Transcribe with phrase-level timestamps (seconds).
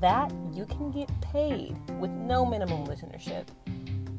[0.00, 3.46] that you can get paid with no minimum listenership.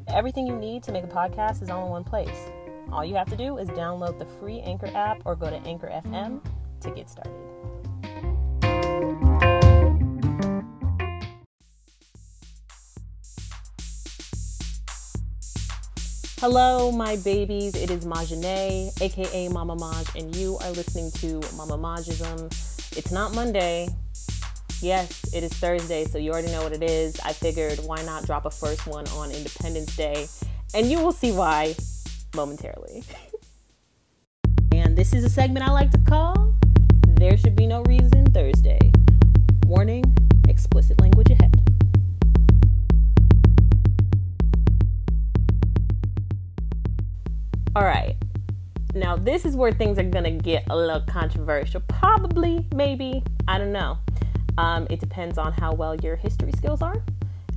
[0.08, 2.50] Everything you need to make a podcast is all in one place.
[2.90, 5.88] All you have to do is download the free Anchor app or go to Anchor
[5.88, 6.40] FM
[6.80, 7.32] to get started.
[16.40, 17.74] Hello, my babies.
[17.74, 22.46] It is Majane, aka Mama Maj, and you are listening to Mama Majism.
[22.96, 23.88] It's not Monday,
[24.80, 27.18] Yes, it is Thursday, so you already know what it is.
[27.24, 30.28] I figured why not drop a first one on Independence Day,
[30.72, 31.74] and you will see why
[32.36, 33.02] momentarily.
[34.72, 36.54] and this is a segment I like to call
[37.08, 38.78] There Should Be No Reason Thursday.
[39.66, 40.04] Warning
[40.48, 41.52] explicit language ahead.
[47.74, 48.14] All right.
[48.94, 51.80] Now, this is where things are going to get a little controversial.
[51.88, 53.98] Probably, maybe, I don't know.
[54.58, 57.00] Um, it depends on how well your history skills are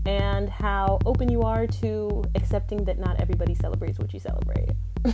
[0.06, 4.70] and how open you are to accepting that not everybody celebrates what you celebrate.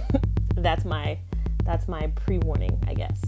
[0.56, 1.18] that's my
[1.64, 3.22] that's my pre-warning, I guess.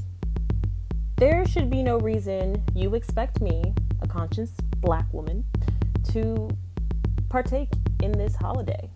[1.16, 5.46] There should be no reason you expect me, a conscious black woman,
[6.12, 6.50] to
[7.30, 7.70] partake
[8.04, 8.90] in this holiday.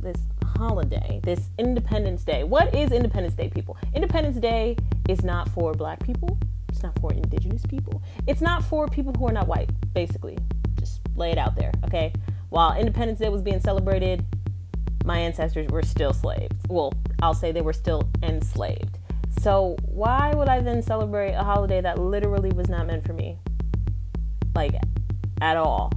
[0.00, 0.18] This
[0.56, 2.44] holiday, this Independence Day.
[2.44, 3.76] What is Independence Day, people?
[3.92, 4.76] Independence Day
[5.08, 6.38] is not for black people.
[6.70, 8.02] It's not for indigenous people.
[8.26, 10.38] It's not for people who are not white, basically.
[10.78, 12.12] Just lay it out there, okay?
[12.48, 14.24] While Independence Day was being celebrated,
[15.04, 16.56] my ancestors were still slaves.
[16.68, 18.98] Well, I'll say they were still enslaved.
[19.40, 23.38] So, why would I then celebrate a holiday that literally was not meant for me?
[24.54, 24.74] Like,
[25.40, 25.92] at all.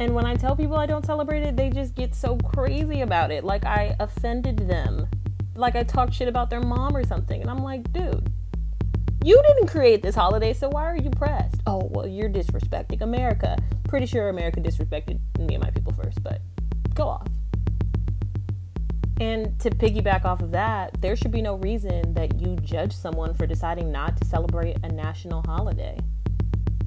[0.00, 3.30] And when I tell people I don't celebrate it, they just get so crazy about
[3.30, 3.44] it.
[3.44, 5.08] Like I offended them.
[5.54, 7.40] Like I talked shit about their mom or something.
[7.40, 8.32] And I'm like, dude,
[9.24, 11.60] you didn't create this holiday, so why are you pressed?
[11.66, 13.56] Oh, well, you're disrespecting America.
[13.88, 16.40] Pretty sure America disrespected me and my people first, but
[16.94, 17.26] go off.
[19.20, 23.34] And to piggyback off of that, there should be no reason that you judge someone
[23.34, 25.98] for deciding not to celebrate a national holiday.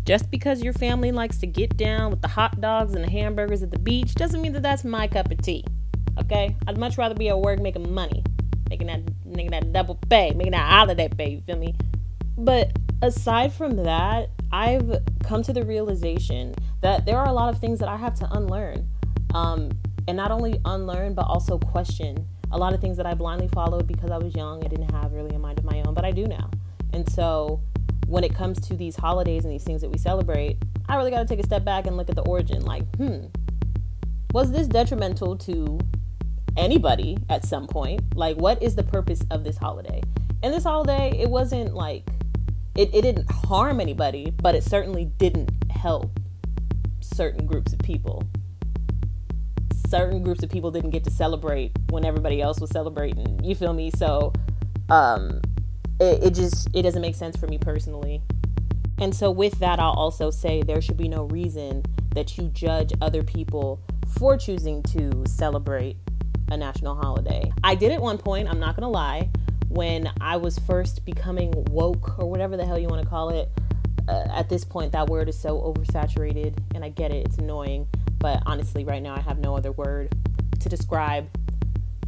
[0.06, 3.62] Just because your family likes to get down with the hot dogs and the hamburgers
[3.62, 5.66] at the beach doesn't mean that that's my cup of tea.
[6.20, 6.56] Okay?
[6.68, 8.24] I'd much rather be at work making money,
[8.70, 11.76] making that, making that double pay, making that holiday pay, you feel me?
[12.44, 12.72] But
[13.02, 17.80] aside from that, I've come to the realization that there are a lot of things
[17.80, 18.90] that I have to unlearn.
[19.34, 19.72] Um,
[20.08, 23.88] and not only unlearn, but also question a lot of things that I blindly followed
[23.88, 24.64] because I was young.
[24.64, 26.50] I didn't have really a mind of my own, but I do now.
[26.94, 27.62] And so
[28.08, 30.58] when it comes to these holidays and these things that we celebrate,
[30.90, 32.64] I really got to take a step back and look at the origin.
[32.66, 33.28] Like, hmm,
[34.34, 35.80] was this detrimental to
[36.58, 38.02] anybody at some point?
[38.16, 40.02] Like, what is the purpose of this holiday?
[40.44, 42.10] And this holiday, it wasn't like
[42.76, 46.20] it, it didn't harm anybody, but it certainly didn't help
[47.02, 48.24] certain groups of people.
[49.88, 53.44] Certain groups of people didn't get to celebrate when everybody else was celebrating.
[53.44, 53.92] You feel me?
[53.98, 54.32] So
[54.90, 55.42] um
[56.00, 58.22] it, it just it doesn't make sense for me personally.
[59.00, 61.84] And so with that I'll also say there should be no reason
[62.16, 63.82] that you judge other people
[64.16, 65.98] for choosing to celebrate
[66.50, 67.52] a national holiday.
[67.64, 69.30] I did at one point, I'm not to lie
[69.72, 73.50] when I was first becoming woke or whatever the hell you want to call it.
[74.08, 77.88] Uh, at this point, that word is so oversaturated, and I get it, it's annoying.
[78.20, 80.14] But honestly, right now, I have no other word
[80.60, 81.30] to describe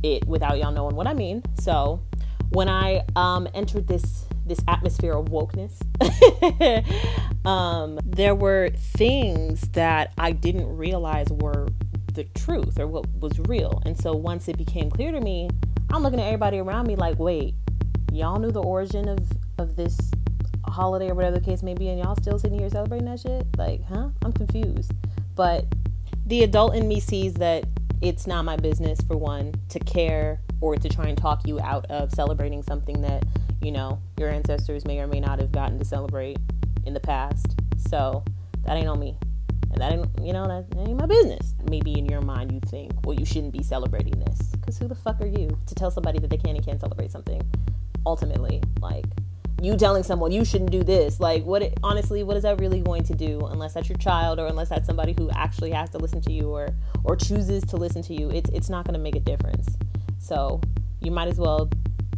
[0.03, 1.43] it without y'all knowing what I mean.
[1.59, 2.01] So,
[2.49, 5.79] when I um, entered this this atmosphere of wokeness,
[7.47, 11.69] um, there were things that I didn't realize were
[12.13, 13.81] the truth or what was real.
[13.85, 15.49] And so once it became clear to me
[15.93, 17.53] I'm looking at everybody around me like, wait,
[18.11, 19.19] y'all knew the origin of
[19.59, 19.95] of this
[20.65, 23.45] holiday or whatever the case may be, and y'all still sitting here celebrating that shit?
[23.57, 24.09] Like, huh?
[24.23, 24.91] I'm confused.
[25.35, 25.65] But
[26.25, 27.65] the adult in me sees that
[28.01, 31.85] it's not my business for one to care or to try and talk you out
[31.91, 33.23] of celebrating something that
[33.61, 36.37] you know your ancestors may or may not have gotten to celebrate
[36.85, 37.55] in the past.
[37.87, 38.23] So
[38.65, 39.17] that ain't on me.
[39.73, 41.55] And that ain't, you know, that ain't my business.
[41.67, 44.39] Maybe in your mind you think, well, you shouldn't be celebrating this.
[44.51, 47.11] Because who the fuck are you to tell somebody that they can and can't celebrate
[47.11, 47.41] something?
[48.05, 49.05] Ultimately, like,
[49.63, 52.81] you telling someone you shouldn't do this like what it, honestly what is that really
[52.81, 55.97] going to do unless that's your child or unless that's somebody who actually has to
[55.97, 56.67] listen to you or
[57.05, 59.77] or chooses to listen to you it's it's not going to make a difference
[60.19, 60.59] so
[60.99, 61.69] you might as well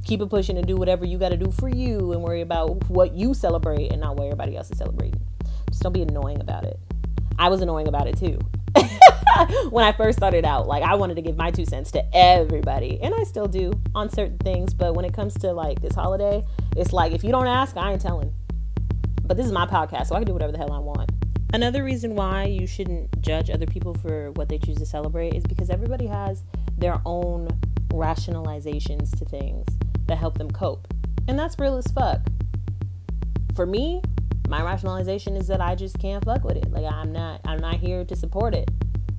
[0.04, 2.84] keep it pushing and do whatever you got to do for you and worry about
[2.90, 5.22] what you celebrate and not what everybody else is celebrating
[5.70, 6.80] just don't be annoying about it
[7.38, 8.38] i was annoying about it too
[9.70, 10.68] when I first started out.
[10.68, 14.10] Like I wanted to give my two cents to everybody, and I still do on
[14.10, 14.74] certain things.
[14.74, 16.44] But when it comes to like this holiday,
[16.76, 18.34] it's like if you don't ask, I ain't telling.
[19.24, 21.12] But this is my podcast, so I can do whatever the hell I want.
[21.54, 25.44] Another reason why you shouldn't judge other people for what they choose to celebrate is
[25.44, 26.44] because everybody has
[26.78, 27.48] their own
[27.90, 29.66] rationalizations to things
[30.08, 30.88] that help them cope.
[31.28, 32.20] And that's real as fuck.
[33.56, 34.02] For me,
[34.48, 36.72] my rationalization is that I just can't fuck with it.
[36.72, 38.70] Like I'm not I'm not here to support it.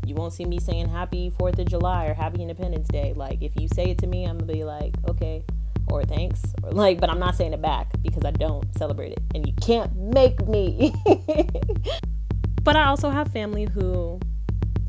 [0.07, 3.13] You won't see me saying happy 4th of July or happy Independence Day.
[3.15, 5.45] Like if you say it to me, I'm going to be like, "Okay."
[5.89, 9.21] Or thanks, or like, but I'm not saying it back because I don't celebrate it,
[9.37, 10.93] and you can't make me.
[12.65, 14.19] but I also have family who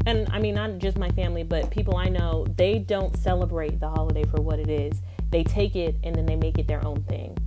[0.07, 3.89] and I mean not just my family, but people I know, they don't celebrate the
[3.89, 5.01] holiday for what it is.
[5.29, 7.37] They take it and then they make it their own thing.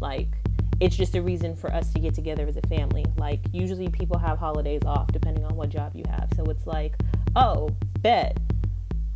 [0.00, 0.28] Like
[0.80, 3.04] it's just a reason for us to get together as a family.
[3.18, 6.28] Like usually people have holidays off depending on what job you have.
[6.34, 6.94] So it's like,
[7.36, 7.68] oh,
[8.00, 8.36] bet.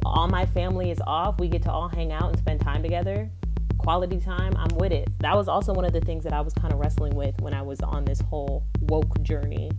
[0.05, 1.41] All my family is off.
[1.41, 3.31] We get to all hang out and spend time together.
[3.79, 5.09] Quality time, I'm with it.
[5.21, 7.55] That was also one of the things that I was kind of wrestling with when
[7.55, 9.71] I was on this whole woke journey.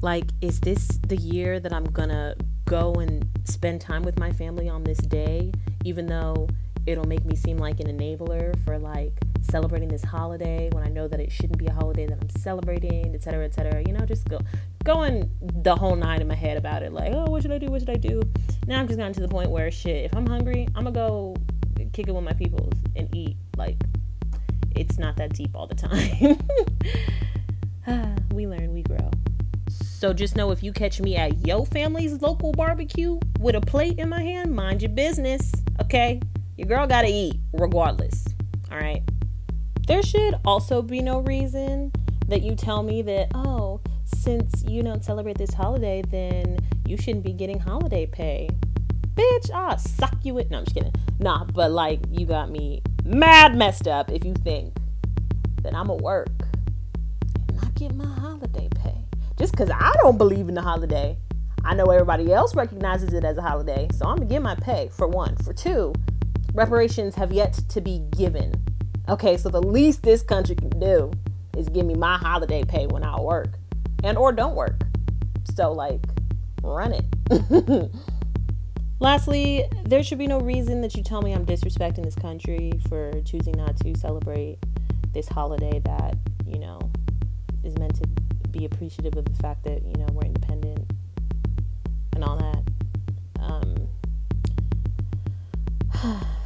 [0.00, 2.34] Like, is this the year that I'm gonna
[2.64, 5.52] go and spend time with my family on this day,
[5.84, 6.48] even though
[6.86, 11.08] it'll make me seem like an enabler for like celebrating this holiday when I know
[11.08, 13.82] that it shouldn't be a holiday that I'm celebrating, etc., etc.
[13.86, 14.40] You know, just go
[14.84, 17.66] going the whole night in my head about it, like, oh, what should I do?
[17.66, 18.22] What should I do?
[18.66, 21.36] Now I'm just gotten to the point where shit, if I'm hungry, I'm gonna go
[21.92, 23.36] kick it with my peoples and eat.
[23.56, 23.76] Like,
[24.76, 26.38] it's not that deep all the time.
[28.32, 29.10] we learn, we grow.
[29.68, 33.98] So just know if you catch me at yo family's local barbecue with a plate
[33.98, 36.20] in my hand, mind your business, okay?
[36.56, 38.24] Your girl gotta eat regardless.
[38.70, 39.02] All right.
[39.90, 41.90] There should also be no reason
[42.28, 47.24] that you tell me that, oh, since you don't celebrate this holiday, then you shouldn't
[47.24, 48.50] be getting holiday pay.
[49.14, 50.48] Bitch, I'll suck you it.
[50.48, 50.92] No, I'm just kidding.
[51.18, 54.76] Nah, but like, you got me mad messed up if you think
[55.64, 56.28] that I'm at work
[57.48, 58.94] and not get my holiday pay.
[59.38, 61.18] Just because I don't believe in the holiday.
[61.64, 64.88] I know everybody else recognizes it as a holiday, so I'm gonna get my pay
[64.92, 65.34] for one.
[65.38, 65.92] For two,
[66.54, 68.54] reparations have yet to be given.
[69.10, 71.10] Okay, so the least this country can do
[71.58, 73.58] is give me my holiday pay when I work
[74.04, 74.82] and or don't work.
[75.52, 76.00] So like
[76.62, 77.90] run it.
[79.00, 83.20] Lastly, there should be no reason that you tell me I'm disrespecting this country for
[83.22, 84.58] choosing not to celebrate
[85.12, 86.14] this holiday that,
[86.46, 86.78] you know,
[87.64, 88.06] is meant to
[88.50, 90.88] be appreciative of the fact that, you know, we're independent
[92.14, 92.62] and all that.
[93.40, 93.88] Um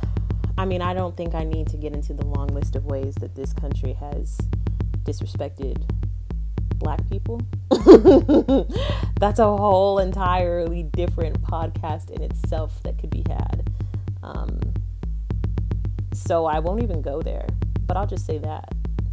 [0.65, 3.17] I mean, I don't think I need to get into the long list of ways
[3.17, 4.39] that this country has
[5.03, 5.77] disrespected
[6.79, 7.43] black people.
[9.21, 13.69] That's a whole entirely different podcast in itself that could be had.
[14.23, 14.59] Um,
[16.15, 17.47] so I won't even go there,
[17.87, 18.71] but I'll just say that.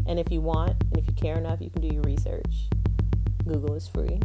[0.07, 2.69] And if you want, and if you care enough, you can do your research.
[3.45, 4.21] Google is free.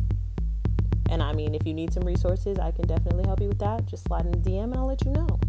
[1.10, 3.84] And I mean, if you need some resources, I can definitely help you with that.
[3.86, 5.40] Just slide in the DM and I'll let you know.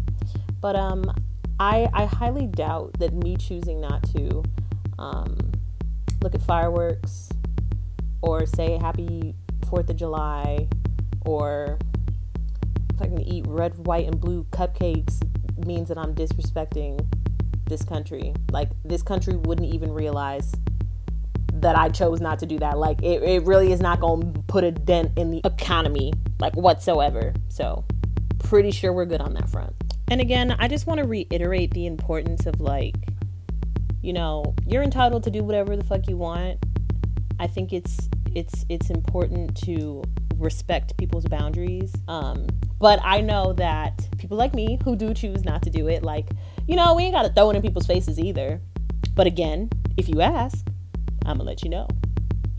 [0.60, 1.14] But um,
[1.60, 4.42] I, I highly doubt that me choosing not to
[4.98, 5.36] um,
[6.22, 7.28] look at fireworks
[8.22, 9.34] or say happy
[9.66, 10.68] 4th of July
[11.24, 11.78] or
[12.98, 15.22] can eat red, white, and blue cupcakes
[15.66, 17.04] means that I'm disrespecting
[17.66, 18.34] this country.
[18.50, 20.52] Like, this country wouldn't even realize
[21.54, 22.78] that I chose not to do that.
[22.78, 27.34] Like, it, it really is not to put a dent in the economy, like, whatsoever.
[27.48, 27.84] So,
[28.38, 29.74] pretty sure we're good on that front.
[30.10, 32.96] And again, I just want to reiterate the importance of like,
[34.00, 36.58] you know, you're entitled to do whatever the fuck you want.
[37.38, 40.02] I think it's it's it's important to
[40.36, 41.92] respect people's boundaries.
[42.06, 42.46] Um,
[42.78, 46.30] but I know that people like me who do choose not to do it, like,
[46.66, 48.60] you know, we ain't gotta throw it in people's faces either.
[49.14, 50.66] But again, if you ask,
[51.26, 51.88] I'm gonna let you know.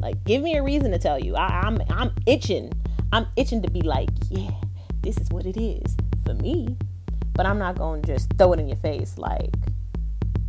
[0.01, 1.35] Like, give me a reason to tell you.
[1.35, 2.71] I, I'm I'm itching.
[3.11, 4.51] I'm itching to be like, yeah,
[5.01, 6.77] this is what it is for me.
[7.33, 9.53] But I'm not going to just throw it in your face like,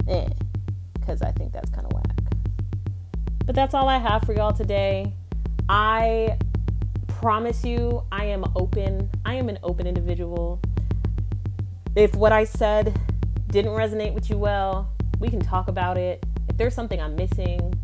[0.08, 0.28] eh,
[0.94, 2.16] because I think that's kind of whack.
[3.46, 5.12] But that's all I have for y'all today.
[5.68, 6.38] I
[7.06, 9.10] promise you, I am open.
[9.24, 10.60] I am an open individual.
[11.96, 12.98] If what I said
[13.48, 16.24] didn't resonate with you well, we can talk about it.
[16.48, 17.74] If there's something I'm missing,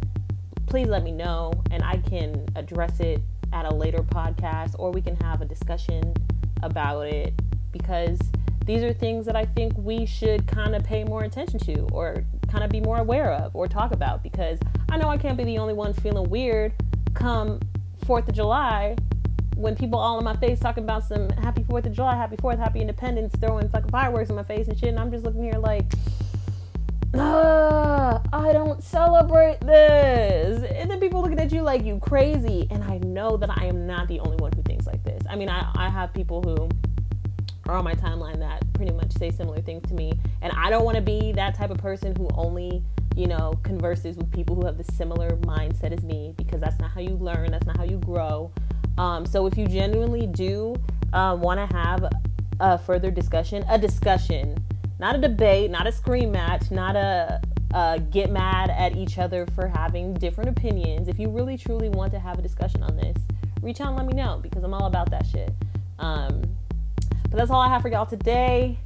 [0.66, 3.20] please let me know and I can address it
[3.52, 6.14] at a later podcast or we can have a discussion
[6.62, 7.34] about it
[7.72, 8.18] because
[8.66, 12.24] these are things that I think we should kind of pay more attention to or
[12.48, 14.58] kind of be more aware of or talk about because
[14.90, 16.72] I know I can't be the only one feeling weird
[17.14, 17.60] come
[18.04, 18.96] 4th of July
[19.54, 22.58] when people all in my face talking about some happy 4th of July, happy 4th,
[22.58, 24.90] happy independence, throwing fucking fireworks in my face and shit.
[24.90, 25.84] And I'm just looking here like,
[27.14, 30.62] ah, I don't celebrate this.
[30.72, 32.66] And then people looking at you like you crazy.
[32.70, 35.22] And I know that I am not the only one who thinks like this.
[35.30, 36.68] I mean, I, I have people who
[37.68, 40.12] are on my timeline that pretty much say similar things to me.
[40.42, 42.82] And I don't want to be that type of person who only,
[43.14, 46.90] you know, converses with people who have the similar mindset as me because that's not
[46.90, 48.52] how you learn, that's not how you grow.
[48.98, 50.76] Um, so if you genuinely do
[51.12, 52.10] uh, want to have
[52.60, 54.56] a further discussion, a discussion,
[54.98, 57.40] not a debate, not a scream match, not a
[57.74, 61.08] uh, get mad at each other for having different opinions.
[61.08, 63.16] If you really truly want to have a discussion on this,
[63.60, 65.52] reach out and let me know because I'm all about that shit.
[65.98, 66.42] Um,
[67.30, 68.78] but that's all I have for y'all today.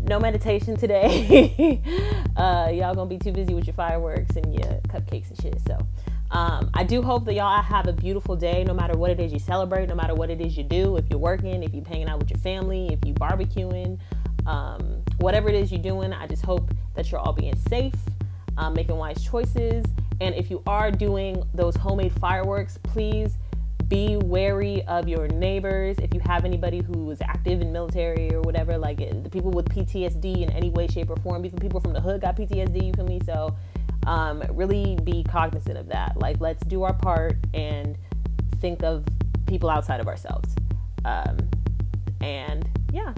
[0.00, 1.82] No meditation today.
[2.36, 5.60] uh, y'all gonna be too busy with your fireworks and your cupcakes and shit.
[5.66, 5.78] So.
[6.32, 9.32] Um, I do hope that y'all have a beautiful day, no matter what it is
[9.32, 10.96] you celebrate, no matter what it is you do.
[10.96, 13.98] If you're working, if you're hanging out with your family, if you're barbecuing,
[14.46, 17.96] um, whatever it is you're doing, I just hope that you're all being safe,
[18.56, 19.84] um, making wise choices.
[20.20, 23.36] And if you are doing those homemade fireworks, please
[23.90, 25.96] be wary of your neighbors.
[25.98, 29.68] If you have anybody who is active in military or whatever, like the people with
[29.68, 32.92] PTSD in any way, shape, or form, even people from the hood got PTSD, you
[32.92, 33.20] feel me?
[33.26, 33.54] So
[34.06, 36.16] um, really be cognizant of that.
[36.16, 37.98] Like, let's do our part and
[38.60, 39.04] think of
[39.46, 40.54] people outside of ourselves.
[41.04, 41.38] Um,
[42.20, 43.12] and yeah.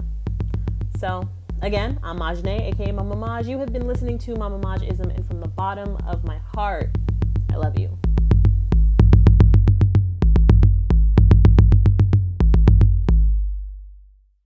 [0.97, 1.29] So,
[1.61, 3.47] again, I'm Majne, aka Mama Maj.
[3.47, 6.89] You have been listening to Mama Majism, and from the bottom of my heart,
[7.51, 7.95] I love you.